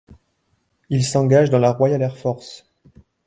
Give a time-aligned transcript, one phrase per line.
[0.89, 2.65] Il s'engage dans la Royal Air Force.